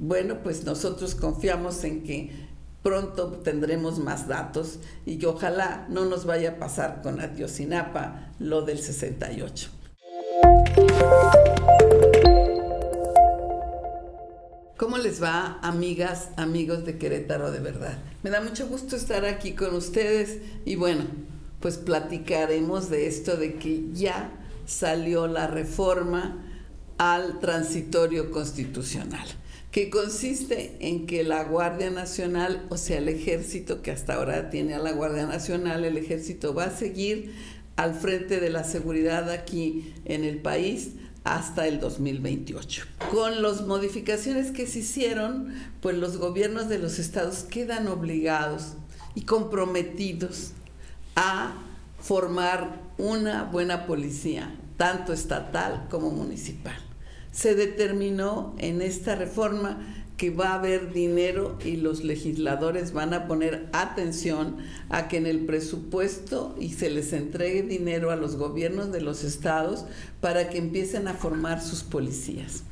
bueno, 0.00 0.38
pues 0.42 0.64
nosotros 0.64 1.14
confiamos 1.14 1.84
en 1.84 2.02
que 2.02 2.30
pronto 2.82 3.32
tendremos 3.44 3.98
más 3.98 4.26
datos 4.26 4.78
y 5.04 5.18
que 5.18 5.26
ojalá 5.26 5.86
no 5.90 6.06
nos 6.06 6.24
vaya 6.24 6.52
a 6.52 6.58
pasar 6.58 7.02
con 7.02 7.20
Atiosinapa 7.20 8.32
lo 8.38 8.62
del 8.62 8.78
68. 8.78 9.68
¿Cómo 14.78 14.96
les 14.96 15.22
va, 15.22 15.58
amigas, 15.60 16.30
amigos 16.38 16.86
de 16.86 16.96
Querétaro 16.96 17.52
de 17.52 17.60
verdad? 17.60 17.98
Me 18.22 18.30
da 18.30 18.40
mucho 18.40 18.66
gusto 18.66 18.96
estar 18.96 19.26
aquí 19.26 19.52
con 19.52 19.74
ustedes 19.74 20.38
y 20.64 20.76
bueno, 20.76 21.04
pues 21.60 21.76
platicaremos 21.76 22.88
de 22.88 23.06
esto 23.06 23.36
de 23.36 23.56
que 23.56 23.92
ya 23.92 24.32
salió 24.64 25.26
la 25.26 25.46
reforma 25.46 26.46
al 26.96 27.38
transitorio 27.38 28.30
constitucional, 28.30 29.26
que 29.70 29.88
consiste 29.88 30.76
en 30.80 31.06
que 31.06 31.22
la 31.22 31.44
Guardia 31.44 31.90
Nacional, 31.90 32.66
o 32.70 32.76
sea, 32.76 32.98
el 32.98 33.08
ejército 33.08 33.82
que 33.82 33.92
hasta 33.92 34.14
ahora 34.14 34.50
tiene 34.50 34.74
a 34.74 34.80
la 34.80 34.92
Guardia 34.92 35.26
Nacional, 35.26 35.84
el 35.84 35.96
ejército 35.96 36.54
va 36.54 36.64
a 36.64 36.76
seguir 36.76 37.34
al 37.76 37.94
frente 37.94 38.40
de 38.40 38.50
la 38.50 38.64
seguridad 38.64 39.30
aquí 39.30 39.94
en 40.04 40.24
el 40.24 40.38
país 40.38 40.90
hasta 41.22 41.68
el 41.68 41.78
2028. 41.78 42.84
Con 43.10 43.42
las 43.42 43.62
modificaciones 43.66 44.50
que 44.50 44.66
se 44.66 44.80
hicieron, 44.80 45.54
pues 45.80 45.96
los 45.96 46.16
gobiernos 46.16 46.68
de 46.68 46.78
los 46.78 46.98
estados 46.98 47.44
quedan 47.44 47.86
obligados 47.86 48.74
y 49.14 49.22
comprometidos 49.22 50.52
a 51.14 51.54
formar 52.00 52.80
una 52.98 53.44
buena 53.44 53.86
policía, 53.86 54.58
tanto 54.76 55.12
estatal 55.12 55.86
como 55.90 56.10
municipal. 56.10 56.89
Se 57.32 57.54
determinó 57.54 58.54
en 58.58 58.82
esta 58.82 59.14
reforma 59.14 59.78
que 60.20 60.28
va 60.28 60.48
a 60.48 60.54
haber 60.56 60.92
dinero 60.92 61.58
y 61.64 61.76
los 61.76 62.04
legisladores 62.04 62.92
van 62.92 63.14
a 63.14 63.26
poner 63.26 63.70
atención 63.72 64.58
a 64.90 65.08
que 65.08 65.16
en 65.16 65.26
el 65.26 65.46
presupuesto 65.46 66.54
y 66.60 66.74
se 66.74 66.90
les 66.90 67.14
entregue 67.14 67.62
dinero 67.62 68.10
a 68.10 68.16
los 68.16 68.36
gobiernos 68.36 68.92
de 68.92 69.00
los 69.00 69.24
estados 69.24 69.86
para 70.20 70.50
que 70.50 70.58
empiecen 70.58 71.08
a 71.08 71.14
formar 71.14 71.62
sus 71.62 71.82
policías, 71.82 72.64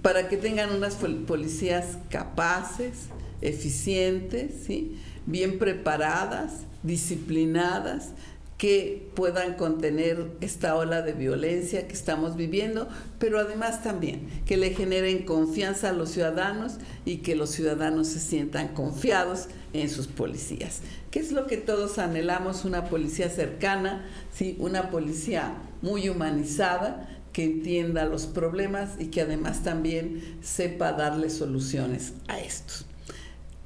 para 0.00 0.30
que 0.30 0.38
tengan 0.38 0.74
unas 0.74 0.94
policías 0.94 1.98
capaces, 2.08 3.08
eficientes, 3.42 4.66
bien 5.26 5.58
preparadas, 5.58 6.60
disciplinadas, 6.82 8.12
que 8.62 9.10
puedan 9.16 9.54
contener 9.54 10.24
esta 10.40 10.76
ola 10.76 11.02
de 11.02 11.14
violencia 11.14 11.88
que 11.88 11.94
estamos 11.94 12.36
viviendo, 12.36 12.88
pero 13.18 13.40
además 13.40 13.82
también 13.82 14.28
que 14.46 14.56
le 14.56 14.70
generen 14.70 15.24
confianza 15.24 15.88
a 15.88 15.92
los 15.92 16.10
ciudadanos 16.10 16.74
y 17.04 17.16
que 17.16 17.34
los 17.34 17.50
ciudadanos 17.50 18.06
se 18.06 18.20
sientan 18.20 18.68
confiados 18.68 19.48
en 19.72 19.90
sus 19.90 20.06
policías. 20.06 20.78
¿Qué 21.10 21.18
es 21.18 21.32
lo 21.32 21.48
que 21.48 21.56
todos 21.56 21.98
anhelamos? 21.98 22.64
Una 22.64 22.84
policía 22.84 23.30
cercana, 23.30 24.06
¿sí? 24.32 24.54
una 24.60 24.90
policía 24.90 25.56
muy 25.80 26.08
humanizada, 26.08 27.08
que 27.32 27.42
entienda 27.42 28.04
los 28.04 28.26
problemas 28.26 28.90
y 29.00 29.06
que 29.06 29.22
además 29.22 29.64
también 29.64 30.38
sepa 30.40 30.92
darle 30.92 31.30
soluciones 31.30 32.12
a 32.28 32.38
estos 32.38 32.86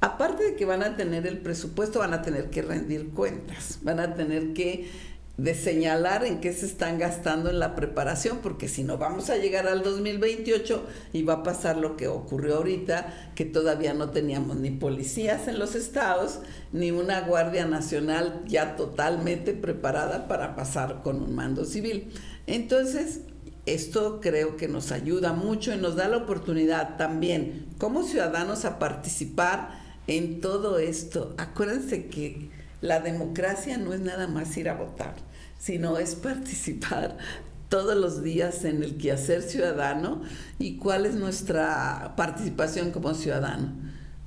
aparte 0.01 0.43
de 0.43 0.55
que 0.55 0.65
van 0.65 0.83
a 0.83 0.95
tener 0.95 1.25
el 1.27 1.39
presupuesto, 1.39 1.99
van 1.99 2.13
a 2.13 2.21
tener 2.21 2.49
que 2.49 2.61
rendir 2.61 3.09
cuentas, 3.09 3.79
van 3.81 3.99
a 3.99 4.13
tener 4.15 4.53
que 4.53 4.89
de 5.37 5.53
señalar 5.53 6.25
en 6.25 6.41
qué 6.41 6.51
se 6.51 6.65
están 6.65 6.97
gastando 6.97 7.51
en 7.51 7.59
la 7.59 7.75
preparación, 7.75 8.39
porque 8.41 8.67
si 8.67 8.83
no 8.83 8.97
vamos 8.97 9.29
a 9.29 9.37
llegar 9.37 9.67
al 9.67 9.83
2028 9.83 10.83
y 11.13 11.21
va 11.21 11.33
a 11.33 11.43
pasar 11.43 11.77
lo 11.77 11.95
que 11.95 12.07
ocurrió 12.07 12.57
ahorita, 12.57 13.31
que 13.35 13.45
todavía 13.45 13.93
no 13.93 14.09
teníamos 14.09 14.57
ni 14.57 14.71
policías 14.71 15.47
en 15.47 15.59
los 15.59 15.75
estados, 15.75 16.39
ni 16.71 16.89
una 16.89 17.21
Guardia 17.21 17.67
Nacional 17.67 18.41
ya 18.47 18.75
totalmente 18.75 19.53
preparada 19.53 20.27
para 20.27 20.55
pasar 20.55 21.03
con 21.03 21.21
un 21.21 21.35
mando 21.35 21.65
civil. 21.65 22.11
Entonces, 22.47 23.21
esto 23.67 24.21
creo 24.21 24.57
que 24.57 24.67
nos 24.67 24.91
ayuda 24.91 25.33
mucho 25.33 25.71
y 25.71 25.77
nos 25.77 25.95
da 25.95 26.07
la 26.07 26.17
oportunidad 26.17 26.97
también 26.97 27.67
como 27.77 28.03
ciudadanos 28.03 28.65
a 28.65 28.79
participar 28.79 29.86
en 30.07 30.41
todo 30.41 30.79
esto. 30.79 31.35
Acuérdense 31.37 32.07
que 32.07 32.49
la 32.81 32.99
democracia 32.99 33.77
no 33.77 33.93
es 33.93 33.99
nada 33.99 34.27
más 34.27 34.55
ir 34.57 34.69
a 34.69 34.75
votar, 34.75 35.15
sino 35.59 35.97
es 35.97 36.15
participar 36.15 37.17
todos 37.69 37.97
los 37.97 38.23
días 38.23 38.63
en 38.63 38.83
el 38.83 38.97
quehacer 38.97 39.41
ciudadano 39.41 40.21
y 40.57 40.77
cuál 40.77 41.05
es 41.05 41.15
nuestra 41.15 42.13
participación 42.15 42.91
como 42.91 43.13
ciudadano. 43.13 43.73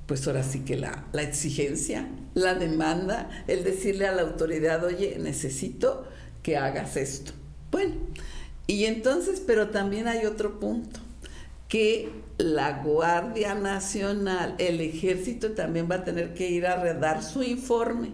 Pues 0.05 0.27
ahora 0.27 0.43
sí 0.43 0.59
que 0.59 0.77
la, 0.77 1.05
la 1.13 1.23
exigencia, 1.23 2.07
la 2.33 2.53
demanda, 2.53 3.29
el 3.47 3.63
decirle 3.63 4.07
a 4.07 4.11
la 4.11 4.23
autoridad, 4.23 4.83
oye, 4.83 5.17
necesito 5.19 6.05
que 6.43 6.57
hagas 6.57 6.97
esto. 6.97 7.31
Bueno, 7.71 7.95
y 8.67 8.85
entonces, 8.85 9.41
pero 9.45 9.69
también 9.69 10.07
hay 10.07 10.25
otro 10.25 10.59
punto 10.59 10.99
que 11.71 12.09
la 12.37 12.83
Guardia 12.83 13.55
Nacional, 13.55 14.55
el 14.57 14.81
ejército 14.81 15.53
también 15.53 15.87
va 15.89 15.95
a 15.95 16.03
tener 16.03 16.33
que 16.33 16.49
ir 16.49 16.67
a 16.67 16.75
redar 16.75 17.23
su 17.23 17.43
informe. 17.43 18.11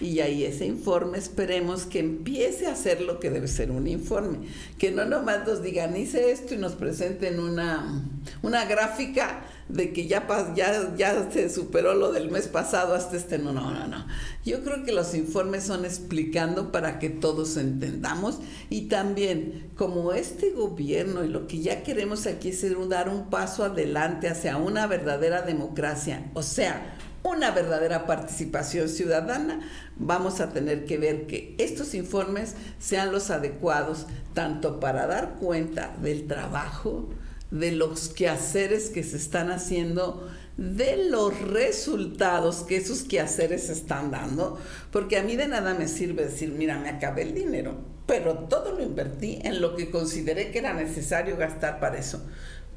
Y 0.00 0.20
ahí 0.20 0.44
ese 0.44 0.64
informe 0.64 1.18
esperemos 1.18 1.84
que 1.84 1.98
empiece 1.98 2.66
a 2.66 2.72
hacer 2.72 3.00
lo 3.00 3.18
que 3.18 3.30
debe 3.30 3.48
ser 3.48 3.70
un 3.70 3.88
informe. 3.88 4.38
Que 4.78 4.92
no 4.92 5.04
nomás 5.04 5.46
nos 5.46 5.62
digan, 5.62 5.96
hice 5.96 6.30
esto 6.30 6.54
y 6.54 6.58
nos 6.58 6.72
presenten 6.72 7.40
una, 7.40 8.04
una 8.42 8.64
gráfica 8.64 9.44
de 9.68 9.92
que 9.92 10.06
ya, 10.06 10.26
ya, 10.54 10.94
ya 10.96 11.30
se 11.30 11.50
superó 11.50 11.94
lo 11.94 12.12
del 12.12 12.30
mes 12.30 12.46
pasado 12.46 12.94
hasta 12.94 13.16
este. 13.16 13.38
No, 13.38 13.52
no, 13.52 13.72
no, 13.72 13.88
no. 13.88 14.06
Yo 14.44 14.62
creo 14.62 14.84
que 14.84 14.92
los 14.92 15.14
informes 15.14 15.64
son 15.64 15.84
explicando 15.84 16.70
para 16.70 16.98
que 16.98 17.10
todos 17.10 17.56
entendamos 17.56 18.38
y 18.70 18.82
también 18.82 19.70
como 19.76 20.12
este 20.12 20.50
gobierno 20.50 21.24
y 21.24 21.28
lo 21.28 21.46
que 21.46 21.60
ya 21.60 21.82
queremos 21.82 22.26
aquí 22.26 22.50
es 22.50 22.64
dar 22.88 23.08
un 23.08 23.30
paso 23.30 23.64
adelante 23.64 24.28
hacia 24.28 24.56
una 24.56 24.86
verdadera 24.86 25.42
democracia, 25.42 26.30
o 26.34 26.42
sea, 26.42 26.94
una 27.22 27.50
verdadera 27.50 28.06
participación 28.06 28.88
ciudadana, 28.88 29.60
vamos 29.96 30.40
a 30.40 30.50
tener 30.50 30.84
que 30.84 30.98
ver 30.98 31.26
que 31.26 31.54
estos 31.58 31.94
informes 31.94 32.54
sean 32.78 33.12
los 33.12 33.30
adecuados 33.30 34.06
tanto 34.34 34.80
para 34.80 35.06
dar 35.06 35.34
cuenta 35.34 35.96
del 36.00 36.26
trabajo, 36.26 37.08
de 37.50 37.72
los 37.72 38.08
quehaceres 38.08 38.90
que 38.90 39.02
se 39.02 39.16
están 39.16 39.50
haciendo, 39.50 40.28
de 40.56 41.08
los 41.08 41.40
resultados 41.40 42.64
que 42.64 42.76
esos 42.76 43.02
quehaceres 43.02 43.68
están 43.68 44.10
dando, 44.10 44.58
porque 44.90 45.16
a 45.16 45.22
mí 45.22 45.36
de 45.36 45.48
nada 45.48 45.74
me 45.74 45.88
sirve 45.88 46.24
decir, 46.24 46.50
mira, 46.50 46.78
me 46.78 46.88
acabé 46.88 47.22
el 47.22 47.34
dinero, 47.34 47.78
pero 48.06 48.34
todo 48.34 48.72
lo 48.72 48.82
invertí 48.82 49.38
en 49.42 49.60
lo 49.60 49.76
que 49.76 49.90
consideré 49.90 50.50
que 50.50 50.58
era 50.58 50.74
necesario 50.74 51.36
gastar 51.36 51.78
para 51.80 51.98
eso. 51.98 52.26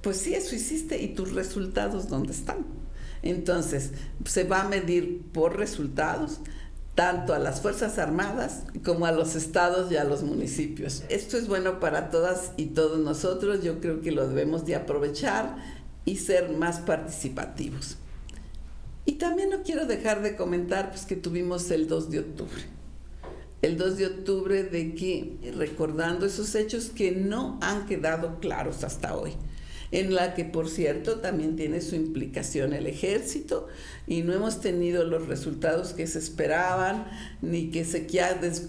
Pues 0.01 0.17
sí, 0.17 0.33
eso 0.33 0.55
hiciste 0.55 1.01
y 1.01 1.09
tus 1.09 1.33
resultados, 1.33 2.07
¿dónde 2.07 2.33
están? 2.33 2.80
Entonces, 3.23 3.91
se 4.25 4.43
va 4.43 4.61
a 4.61 4.67
medir 4.67 5.21
por 5.31 5.57
resultados 5.57 6.39
tanto 6.95 7.33
a 7.33 7.39
las 7.39 7.61
Fuerzas 7.61 7.97
Armadas 7.99 8.63
como 8.83 9.05
a 9.05 9.11
los 9.11 9.35
estados 9.35 9.91
y 9.91 9.97
a 9.97 10.03
los 10.03 10.23
municipios. 10.23 11.03
Esto 11.09 11.37
es 11.37 11.47
bueno 11.47 11.79
para 11.79 12.09
todas 12.09 12.51
y 12.57 12.67
todos 12.67 12.99
nosotros, 12.99 13.63
yo 13.63 13.79
creo 13.79 14.01
que 14.01 14.11
lo 14.11 14.27
debemos 14.27 14.65
de 14.65 14.75
aprovechar 14.75 15.55
y 16.03 16.17
ser 16.17 16.49
más 16.49 16.79
participativos. 16.79 17.97
Y 19.05 19.13
también 19.13 19.49
no 19.49 19.63
quiero 19.63 19.85
dejar 19.85 20.21
de 20.21 20.35
comentar 20.35 20.89
pues, 20.89 21.05
que 21.05 21.15
tuvimos 21.15 21.71
el 21.71 21.87
2 21.87 22.11
de 22.11 22.19
octubre. 22.19 22.61
El 23.61 23.77
2 23.77 23.97
de 23.97 24.05
octubre 24.07 24.63
de 24.63 24.95
que, 24.95 25.53
recordando 25.55 26.25
esos 26.25 26.55
hechos 26.55 26.89
que 26.89 27.11
no 27.11 27.59
han 27.61 27.85
quedado 27.85 28.39
claros 28.39 28.83
hasta 28.83 29.15
hoy 29.15 29.33
en 29.91 30.15
la 30.15 30.33
que 30.33 30.45
por 30.45 30.69
cierto 30.69 31.19
también 31.19 31.55
tiene 31.55 31.81
su 31.81 31.95
implicación 31.95 32.73
el 32.73 32.87
ejército 32.87 33.67
y 34.07 34.21
no 34.21 34.33
hemos 34.33 34.61
tenido 34.61 35.03
los 35.03 35.27
resultados 35.27 35.93
que 35.93 36.07
se 36.07 36.19
esperaban 36.19 37.05
ni 37.41 37.69
que 37.71 37.83
se 37.83 38.07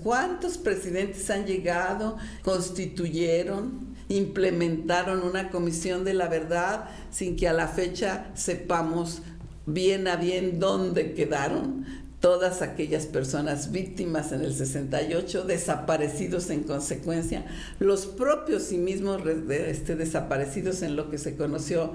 cuántos 0.03 0.59
presidentes 0.59 1.31
han 1.31 1.47
llegado, 1.47 2.17
constituyeron, 2.43 3.95
implementaron 4.09 5.23
una 5.23 5.51
comisión 5.51 6.05
de 6.05 6.15
la 6.15 6.29
verdad 6.29 6.89
sin 7.11 7.37
que 7.37 7.49
a 7.49 7.53
la 7.53 7.69
fecha 7.69 8.31
sepamos 8.35 9.23
bien 9.65 10.09
a 10.09 10.17
bien 10.17 10.59
dónde 10.59 11.15
quedaron 11.15 11.87
todas 12.23 12.63
aquellas 12.63 13.07
personas 13.07 13.73
víctimas 13.73 14.31
en 14.31 14.43
el 14.43 14.55
68, 14.55 15.43
desaparecidos 15.43 16.51
en 16.51 16.63
consecuencia, 16.63 17.45
los 17.81 18.07
propios 18.07 18.71
y 18.71 18.79
mismos 18.79 19.21
este, 19.51 19.97
desaparecidos 19.97 20.83
en 20.83 20.95
lo 20.95 21.11
que 21.11 21.19
se 21.19 21.37
conoció 21.37 21.95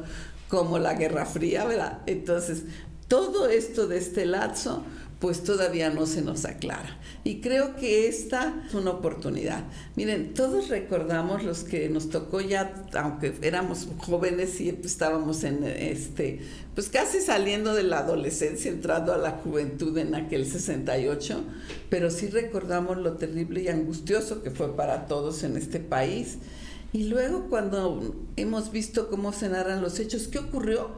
como 0.50 0.80
la 0.80 0.96
Guerra 0.96 1.26
Fría, 1.26 1.64
¿verdad? 1.64 2.00
Entonces, 2.08 2.64
todo 3.08 3.48
esto 3.48 3.88
de 3.88 4.00
este 4.00 4.26
lazo, 4.26 4.84
pues 5.20 5.44
todavía 5.44 5.90
no 5.90 6.06
se 6.06 6.22
nos 6.22 6.46
aclara. 6.46 7.00
Y 7.24 7.42
creo 7.42 7.76
que 7.76 8.08
esta 8.08 8.64
es 8.68 8.74
una 8.76 8.92
oportunidad. 8.92 9.64
Miren, 9.96 10.34
todos 10.34 10.70
recordamos 10.70 11.44
los 11.44 11.64
que 11.64 11.90
nos 11.90 12.10
tocó 12.10 12.40
ya, 12.40 12.86
aunque 12.94 13.34
éramos 13.42 13.88
jóvenes 13.98 14.62
y 14.62 14.70
estábamos 14.70 15.44
en 15.44 15.64
este, 15.64 16.42
pues 16.76 16.90
casi 16.90 17.20
saliendo 17.20 17.74
de 17.74 17.84
la 17.84 18.00
adolescencia, 18.00 18.70
entrando 18.70 19.14
a 19.14 19.18
la 19.18 19.32
juventud 19.32 19.98
en 19.98 20.14
aquel 20.14 20.46
68, 20.46 21.44
pero 21.90 22.12
sí 22.12 22.28
recordamos 22.28 22.98
lo 22.98 23.14
terrible 23.14 23.64
y 23.64 23.70
angustioso 23.70 24.44
que 24.44 24.52
fue 24.52 24.76
para 24.76 25.08
todos 25.08 25.44
en 25.44 25.58
este 25.58 25.80
país. 25.80 26.38
Y 26.94 27.06
luego 27.06 27.48
cuando 27.50 28.16
hemos 28.36 28.72
visto 28.72 29.10
cómo 29.10 29.34
se 29.34 29.50
narran 29.50 29.82
los 29.82 30.00
hechos, 30.00 30.28
¿qué 30.28 30.40
ocurrió? 30.40 30.92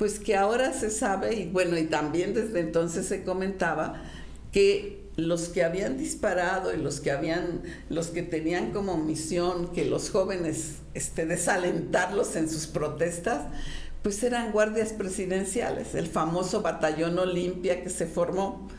Pues 0.00 0.18
que 0.18 0.34
ahora 0.34 0.72
se 0.72 0.88
sabe, 0.88 1.34
y 1.34 1.50
bueno, 1.50 1.76
y 1.76 1.84
también 1.84 2.32
desde 2.32 2.60
entonces 2.60 3.04
se 3.04 3.22
comentaba, 3.22 4.02
que 4.50 5.04
los 5.16 5.50
que 5.50 5.62
habían 5.62 5.98
disparado 5.98 6.72
y 6.72 6.78
los 6.78 7.00
que 7.00 7.10
habían, 7.10 7.60
los 7.90 8.06
que 8.06 8.22
tenían 8.22 8.70
como 8.70 8.96
misión 8.96 9.72
que 9.72 9.84
los 9.84 10.08
jóvenes 10.08 10.76
este, 10.94 11.26
desalentarlos 11.26 12.34
en 12.36 12.48
sus 12.48 12.66
protestas, 12.66 13.42
pues 14.02 14.22
eran 14.22 14.52
guardias 14.52 14.94
presidenciales, 14.94 15.94
el 15.94 16.06
famoso 16.06 16.62
batallón 16.62 17.18
Olimpia 17.18 17.82
que 17.82 17.90
se 17.90 18.06
formó 18.06 18.70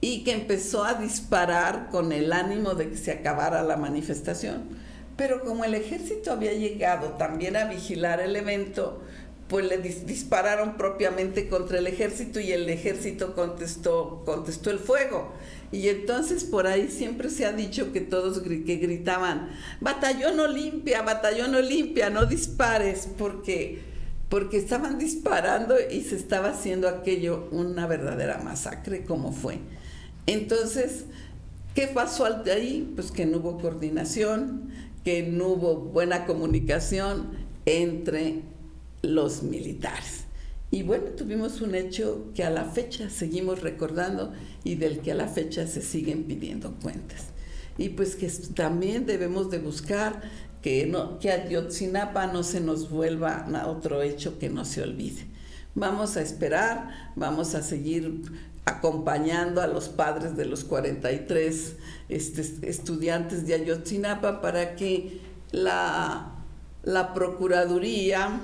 y 0.00 0.24
que 0.24 0.32
empezó 0.32 0.84
a 0.84 0.94
disparar 0.94 1.90
con 1.90 2.12
el 2.12 2.32
ánimo 2.32 2.74
de 2.74 2.88
que 2.88 2.96
se 2.96 3.12
acabara 3.12 3.62
la 3.62 3.76
manifestación. 3.76 4.70
Pero 5.18 5.44
como 5.44 5.66
el 5.66 5.74
ejército 5.74 6.32
había 6.32 6.54
llegado 6.54 7.10
también 7.18 7.58
a 7.58 7.66
vigilar 7.66 8.22
el 8.22 8.34
evento, 8.36 9.02
pues 9.52 9.66
le 9.66 9.76
dispararon 9.76 10.78
propiamente 10.78 11.46
contra 11.46 11.76
el 11.76 11.86
ejército 11.86 12.40
y 12.40 12.52
el 12.52 12.70
ejército 12.70 13.34
contestó, 13.34 14.22
contestó 14.24 14.70
el 14.70 14.78
fuego. 14.78 15.30
Y 15.70 15.90
entonces 15.90 16.44
por 16.44 16.66
ahí 16.66 16.88
siempre 16.88 17.28
se 17.28 17.44
ha 17.44 17.52
dicho 17.52 17.92
que 17.92 18.00
todos 18.00 18.40
que 18.40 18.76
gritaban, 18.76 19.50
batallón 19.78 20.40
Olimpia, 20.40 21.02
batallón 21.02 21.54
Olimpia, 21.54 22.08
no 22.08 22.24
dispares, 22.24 23.06
porque, 23.18 23.82
porque 24.30 24.56
estaban 24.56 24.98
disparando 24.98 25.74
y 25.90 26.00
se 26.00 26.16
estaba 26.16 26.48
haciendo 26.52 26.88
aquello 26.88 27.46
una 27.50 27.86
verdadera 27.86 28.38
masacre 28.38 29.04
como 29.04 29.32
fue. 29.32 29.58
Entonces, 30.26 31.04
¿qué 31.74 31.88
pasó 31.88 32.24
ahí? 32.24 32.90
Pues 32.94 33.12
que 33.12 33.26
no 33.26 33.36
hubo 33.36 33.58
coordinación, 33.58 34.70
que 35.04 35.24
no 35.24 35.48
hubo 35.48 35.76
buena 35.76 36.24
comunicación 36.24 37.32
entre 37.66 38.50
los 39.02 39.42
militares. 39.42 40.24
Y 40.70 40.84
bueno, 40.84 41.10
tuvimos 41.10 41.60
un 41.60 41.74
hecho 41.74 42.30
que 42.34 42.44
a 42.44 42.50
la 42.50 42.64
fecha 42.64 43.10
seguimos 43.10 43.60
recordando 43.60 44.32
y 44.64 44.76
del 44.76 45.00
que 45.00 45.12
a 45.12 45.14
la 45.14 45.28
fecha 45.28 45.66
se 45.66 45.82
siguen 45.82 46.24
pidiendo 46.24 46.72
cuentas. 46.80 47.26
Y 47.76 47.90
pues 47.90 48.16
que 48.16 48.28
también 48.54 49.04
debemos 49.04 49.50
de 49.50 49.58
buscar 49.58 50.22
que, 50.62 50.86
no, 50.86 51.18
que 51.18 51.30
Ayotzinapa 51.30 52.26
no 52.28 52.42
se 52.42 52.60
nos 52.60 52.88
vuelva 52.88 53.46
a 53.52 53.66
otro 53.66 54.02
hecho 54.02 54.38
que 54.38 54.48
no 54.48 54.64
se 54.64 54.82
olvide. 54.82 55.26
Vamos 55.74 56.16
a 56.16 56.22
esperar, 56.22 57.12
vamos 57.16 57.54
a 57.54 57.62
seguir 57.62 58.22
acompañando 58.64 59.60
a 59.60 59.66
los 59.66 59.88
padres 59.88 60.36
de 60.36 60.44
los 60.44 60.64
43 60.64 61.76
este, 62.08 62.68
estudiantes 62.68 63.46
de 63.46 63.54
Ayotzinapa 63.54 64.40
para 64.40 64.76
que 64.76 65.20
la, 65.50 66.32
la 66.82 67.12
Procuraduría, 67.12 68.40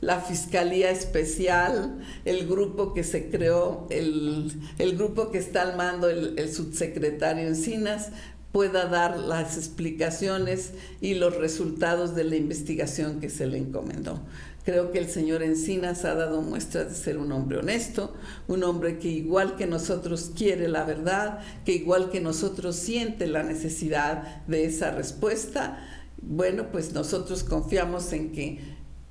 la 0.00 0.20
Fiscalía 0.20 0.90
Especial, 0.90 1.98
el 2.24 2.46
grupo 2.46 2.94
que 2.94 3.04
se 3.04 3.30
creó, 3.30 3.86
el, 3.90 4.52
grupo 4.96 5.30
que 5.30 5.38
está 5.38 5.62
al 5.62 5.76
mando, 5.76 6.08
el, 6.08 6.38
el 6.38 6.52
subsecretario 6.52 7.46
Encinas, 7.46 8.10
pueda 8.52 8.86
dar 8.86 9.18
las 9.18 9.56
explicaciones 9.56 10.74
y 11.00 11.14
los 11.14 11.36
resultados 11.36 12.14
de 12.14 12.22
la 12.22 12.36
investigación 12.36 13.18
que 13.18 13.28
se 13.28 13.48
le 13.48 13.58
encomendó. 13.58 14.20
Creo 14.64 14.92
que 14.92 14.98
el 14.98 15.10
señor 15.10 15.42
Encinas 15.42 16.06
ha 16.06 16.14
dado 16.14 16.40
muestras 16.40 16.88
de 16.88 16.94
ser 16.94 17.18
un 17.18 17.32
hombre 17.32 17.58
honesto, 17.58 18.14
un 18.48 18.62
hombre 18.62 18.98
que 18.98 19.08
igual 19.08 19.56
que 19.56 19.66
nosotros 19.66 20.30
quiere 20.34 20.68
la 20.68 20.84
verdad, 20.84 21.40
que 21.66 21.72
igual 21.72 22.10
que 22.10 22.20
nosotros 22.20 22.76
siente 22.76 23.26
la 23.26 23.42
necesidad 23.42 24.42
de 24.46 24.64
esa 24.64 24.92
respuesta. 24.92 25.84
Bueno, 26.22 26.70
pues 26.72 26.94
nosotros 26.94 27.44
confiamos 27.44 28.10
en 28.14 28.32
que 28.32 28.60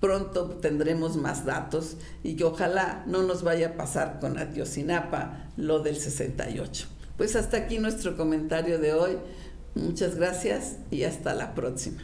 pronto 0.04 0.50
tendremos 0.60 1.16
más 1.16 1.46
datos 1.46 1.96
y 2.24 2.36
que 2.36 2.44
ojalá 2.44 3.06
no 3.08 3.24
nos 3.24 3.42
vaya 3.42 3.70
a 3.70 3.78
pasar 3.78 4.20
con 4.20 4.38
Atiosinapa 4.38 5.46
lo 5.56 5.80
del 5.80 5.96
68. 5.96 6.88
Pues 7.16 7.38
hasta 7.38 7.56
aquí 7.56 7.80
nuestro 7.80 8.18
comentario 8.18 8.80
de 8.80 8.92
hoy. 8.94 9.18
Muchas 9.76 10.16
gracias 10.16 10.76
y 10.92 11.06
hasta 11.06 11.34
la 11.34 11.56
próxima. 11.56 12.02